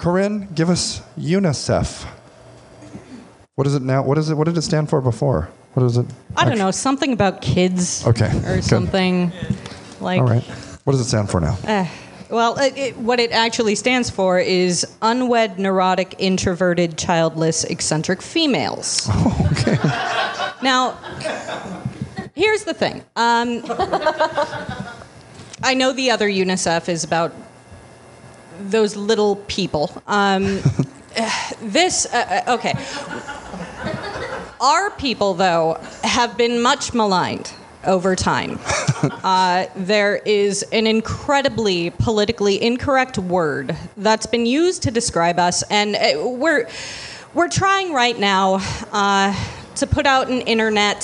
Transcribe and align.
Corinne, 0.00 0.48
give 0.54 0.70
us 0.70 1.02
UNICEF. 1.18 2.06
What 3.54 3.66
is 3.66 3.74
it 3.74 3.82
now? 3.82 4.02
What 4.02 4.16
is 4.16 4.30
it? 4.30 4.34
What 4.34 4.44
did 4.46 4.56
it 4.56 4.62
stand 4.62 4.88
for 4.88 5.02
before? 5.02 5.50
What 5.74 5.84
is 5.84 5.98
it? 5.98 6.06
I 6.36 6.48
don't 6.48 6.56
know, 6.56 6.70
something 6.70 7.12
about 7.12 7.42
kids. 7.42 8.06
Okay, 8.06 8.34
Or 8.46 8.54
good. 8.56 8.64
something 8.64 9.30
like. 10.00 10.22
All 10.22 10.26
right. 10.26 10.42
What 10.84 10.92
does 10.94 11.02
it 11.02 11.04
stand 11.04 11.28
for 11.30 11.38
now? 11.40 11.58
Well, 12.30 12.58
it, 12.58 12.78
it, 12.78 12.96
what 12.96 13.20
it 13.20 13.30
actually 13.32 13.74
stands 13.74 14.08
for 14.08 14.38
is 14.38 14.86
unwed, 15.02 15.58
neurotic, 15.58 16.14
introverted, 16.18 16.96
childless, 16.96 17.64
eccentric 17.64 18.22
females. 18.22 19.06
Oh, 19.10 19.48
okay. 19.52 19.76
Now, 20.62 20.92
here's 22.34 22.64
the 22.64 22.72
thing. 22.72 23.02
Um, 23.16 23.62
I 25.62 25.74
know 25.74 25.92
the 25.92 26.10
other 26.10 26.28
UNICEF 26.28 26.88
is 26.88 27.04
about 27.04 27.34
those 28.60 28.96
little 28.96 29.36
people. 29.36 30.02
Um, 30.06 30.44
this, 31.62 32.06
uh, 32.06 32.42
uh, 32.46 32.54
okay. 32.54 32.74
Our 34.60 34.90
people, 34.90 35.34
though, 35.34 35.78
have 36.04 36.36
been 36.36 36.60
much 36.60 36.92
maligned 36.92 37.52
over 37.84 38.14
time. 38.16 38.58
Uh, 39.24 39.66
there 39.76 40.16
is 40.16 40.62
an 40.72 40.86
incredibly 40.86 41.88
politically 41.88 42.62
incorrect 42.62 43.16
word 43.16 43.74
that's 43.96 44.26
been 44.26 44.44
used 44.44 44.82
to 44.82 44.90
describe 44.90 45.38
us, 45.38 45.62
and 45.70 45.96
uh, 45.96 46.28
we're 46.28 46.68
we're 47.32 47.48
trying 47.48 47.94
right 47.94 48.18
now 48.18 48.58
uh, 48.92 49.34
to 49.76 49.86
put 49.86 50.04
out 50.04 50.28
an 50.28 50.42
internet 50.42 51.02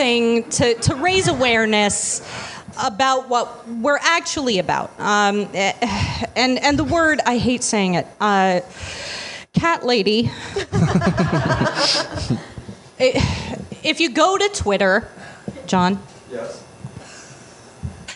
thing 0.00 0.48
to, 0.50 0.74
to 0.74 0.94
raise 0.94 1.28
awareness 1.28 2.20
about 2.82 3.28
what 3.28 3.66
we're 3.68 3.98
actually 4.00 4.58
about. 4.58 4.90
Um, 4.98 5.48
eh, 5.54 5.72
and 6.36 6.58
and 6.58 6.78
the 6.78 6.84
word 6.84 7.20
I 7.26 7.38
hate 7.38 7.62
saying 7.62 7.94
it. 7.94 8.06
Uh, 8.20 8.60
cat 9.52 9.84
lady. 9.84 10.30
It- 13.02 13.16
if 13.82 13.98
you 13.98 14.10
go 14.10 14.36
to 14.36 14.46
Twitter, 14.50 15.08
John. 15.66 15.98
Yes. 16.30 16.62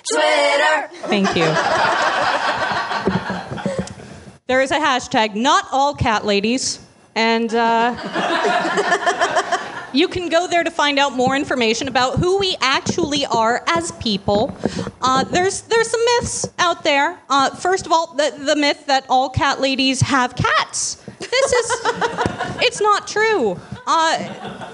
Twitter. 0.06 0.88
Thank 1.08 1.34
you. 1.34 1.46
there 4.46 4.60
is 4.60 4.70
a 4.70 4.78
hashtag, 4.78 5.34
not 5.34 5.64
all 5.72 5.94
cat 5.94 6.26
ladies, 6.26 6.80
and 7.14 7.54
uh, 7.54 7.94
you 9.94 10.08
can 10.08 10.28
go 10.28 10.46
there 10.46 10.64
to 10.64 10.70
find 10.70 10.98
out 10.98 11.14
more 11.14 11.36
information 11.36 11.88
about 11.88 12.18
who 12.18 12.38
we 12.38 12.56
actually 12.60 13.24
are 13.26 13.62
as 13.68 13.92
people. 13.92 14.56
Uh, 15.00 15.24
there's 15.24 15.62
there's 15.62 15.88
some 15.88 16.04
myths 16.04 16.46
out 16.58 16.82
there. 16.84 17.18
Uh, 17.30 17.50
first 17.50 17.86
of 17.86 17.92
all, 17.92 18.14
the, 18.14 18.34
the 18.44 18.56
myth 18.56 18.86
that 18.86 19.06
all 19.08 19.30
cat 19.30 19.60
ladies 19.60 20.00
have 20.00 20.34
cats. 20.34 20.96
This 21.18 21.52
is 21.52 21.70
it's 22.60 22.80
not 22.80 23.06
true. 23.06 23.58
Uh, 23.86 24.64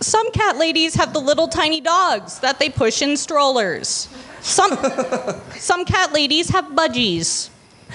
some 0.00 0.30
cat 0.32 0.56
ladies 0.58 0.94
have 0.94 1.12
the 1.12 1.20
little 1.20 1.48
tiny 1.48 1.80
dogs 1.80 2.40
that 2.40 2.58
they 2.58 2.68
push 2.68 3.02
in 3.02 3.16
strollers. 3.16 4.08
Some, 4.40 4.72
some 5.56 5.84
cat 5.84 6.12
ladies 6.12 6.48
have 6.50 6.64
budgies. 6.66 7.50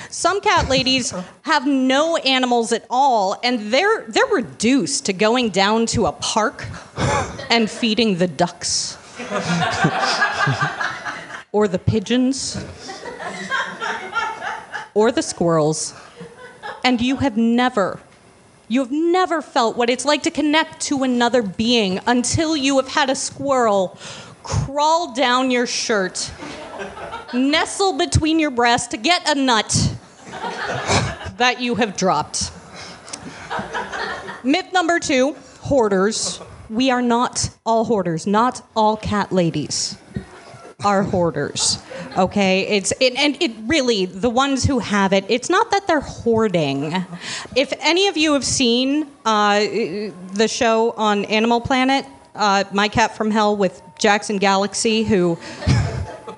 Some 0.09 0.41
cat 0.41 0.69
ladies 0.69 1.13
have 1.43 1.67
no 1.67 2.17
animals 2.17 2.71
at 2.71 2.85
all, 2.89 3.39
and 3.43 3.71
they're, 3.71 4.05
they're 4.07 4.25
reduced 4.25 5.05
to 5.05 5.13
going 5.13 5.49
down 5.49 5.85
to 5.87 6.05
a 6.05 6.11
park 6.11 6.65
and 7.49 7.69
feeding 7.69 8.17
the 8.17 8.27
ducks 8.27 8.97
or 11.51 11.67
the 11.67 11.79
pigeons 11.79 12.63
or 14.93 15.11
the 15.11 15.21
squirrels. 15.21 15.93
And 16.83 17.01
you 17.01 17.17
have 17.17 17.37
never 17.37 17.99
you 18.69 18.81
have 18.81 18.91
never 18.91 19.41
felt 19.41 19.77
what 19.77 19.89
it's 19.89 20.03
like 20.03 20.23
to 20.23 20.31
connect 20.31 20.81
to 20.81 21.03
another 21.03 21.41
being 21.41 22.01
until 22.05 22.57
you 22.57 22.75
have 22.77 22.89
had 22.89 23.09
a 23.09 23.15
squirrel 23.15 23.97
crawl 24.43 25.13
down 25.13 25.51
your 25.51 25.65
shirt, 25.65 26.31
nestle 27.33 27.97
between 27.97 28.39
your 28.39 28.51
breasts 28.51 28.89
to 28.89 28.97
get 28.97 29.27
a 29.29 29.35
nut 29.35 29.86
that 31.37 31.61
you 31.61 31.75
have 31.75 31.97
dropped. 31.97 32.51
Myth 34.43 34.71
number 34.73 34.99
two 34.99 35.35
hoarders. 35.61 36.39
We 36.69 36.91
are 36.91 37.01
not 37.01 37.49
all 37.65 37.85
hoarders, 37.85 38.27
not 38.27 38.61
all 38.75 38.97
cat 38.97 39.31
ladies 39.31 39.97
are 40.85 41.03
hoarders. 41.03 41.79
Okay, 42.17 42.61
it's 42.67 42.93
it, 42.99 43.15
and 43.15 43.41
it 43.41 43.51
really 43.65 44.05
the 44.05 44.29
ones 44.29 44.63
who 44.63 44.79
have 44.79 45.13
it. 45.13 45.25
It's 45.27 45.49
not 45.49 45.71
that 45.71 45.87
they're 45.87 45.99
hoarding. 45.99 46.93
If 47.55 47.73
any 47.79 48.07
of 48.07 48.17
you 48.17 48.33
have 48.33 48.45
seen 48.45 49.07
uh, 49.25 49.59
the 50.33 50.47
show 50.47 50.91
on 50.91 51.25
Animal 51.25 51.61
Planet, 51.61 52.05
uh, 52.35 52.63
My 52.71 52.87
Cat 52.87 53.17
from 53.17 53.31
Hell 53.31 53.55
with 53.55 53.81
Jackson 53.97 54.37
Galaxy, 54.37 55.03
who 55.03 55.37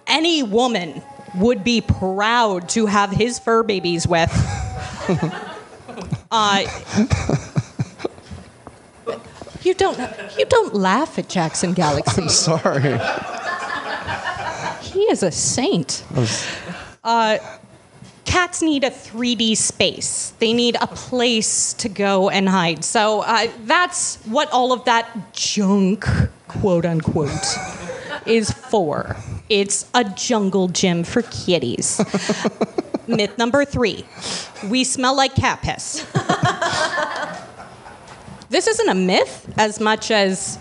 any 0.07 0.43
woman 0.43 1.01
would 1.35 1.63
be 1.63 1.81
proud 1.81 2.69
to 2.69 2.85
have 2.85 3.11
his 3.11 3.39
fur 3.39 3.63
babies 3.63 4.07
with. 4.07 4.31
Uh, 6.31 6.63
you 9.63 9.73
don't 9.73 9.99
you 10.37 10.45
don't 10.45 10.73
laugh 10.75 11.17
at 11.17 11.27
Jackson 11.27 11.73
Galaxy. 11.73 12.21
I'm 12.21 12.29
sorry. 12.29 12.99
He 14.81 15.01
is 15.03 15.23
a 15.23 15.31
saint. 15.31 16.03
Uh, 17.03 17.37
cats 18.25 18.61
need 18.61 18.83
a 18.83 18.89
3D 18.91 19.57
space. 19.57 20.33
They 20.39 20.53
need 20.53 20.77
a 20.79 20.87
place 20.87 21.73
to 21.73 21.89
go 21.89 22.29
and 22.29 22.47
hide. 22.47 22.83
So 22.83 23.21
uh, 23.21 23.47
that's 23.65 24.17
what 24.25 24.51
all 24.51 24.71
of 24.71 24.85
that 24.85 25.33
junk, 25.33 26.05
quote 26.47 26.85
unquote, 26.85 27.57
is 28.25 28.51
for. 28.51 29.15
It's 29.49 29.89
a 29.93 30.03
jungle 30.03 30.67
gym 30.67 31.03
for 31.03 31.23
kitties. 31.23 31.99
Myth 33.09 33.37
number 33.37 33.65
three 33.65 34.05
we 34.67 34.83
smell 34.83 35.15
like 35.15 35.35
cat 35.35 35.61
piss. 35.61 36.05
this 38.49 38.67
isn't 38.67 38.89
a 38.89 38.95
myth 38.95 39.51
as 39.57 39.79
much 39.79 40.11
as. 40.11 40.59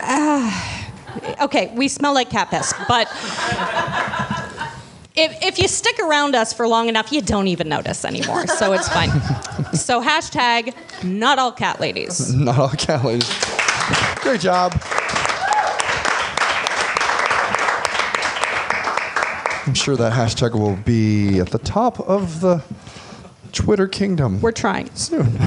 ah, 0.00 0.92
okay, 1.42 1.72
we 1.74 1.88
smell 1.88 2.14
like 2.14 2.30
cat 2.30 2.50
piss, 2.50 2.74
but 2.88 3.06
if, 5.16 5.44
if 5.44 5.58
you 5.58 5.68
stick 5.68 5.98
around 6.00 6.34
us 6.34 6.52
for 6.52 6.66
long 6.66 6.88
enough, 6.88 7.12
you 7.12 7.20
don't 7.22 7.46
even 7.48 7.68
notice 7.68 8.04
anymore, 8.04 8.46
so 8.46 8.72
it's 8.72 8.88
fine. 8.88 9.10
so 9.74 10.02
hashtag 10.02 10.74
not 11.04 11.38
all 11.38 11.52
cat 11.52 11.80
ladies. 11.80 12.34
Not 12.34 12.58
all 12.58 12.70
cat 12.70 13.04
ladies. 13.04 13.30
Great 14.22 14.40
job. 14.40 14.72
I'm 19.66 19.74
sure 19.74 19.96
that 19.96 20.12
hashtag 20.12 20.52
will 20.52 20.76
be 20.76 21.38
at 21.40 21.48
the 21.50 21.58
top 21.58 21.98
of 22.00 22.40
the 22.40 22.62
Twitter 23.52 23.88
kingdom 23.88 24.40
We're 24.40 24.52
trying. 24.52 24.90
soon. 24.94 25.38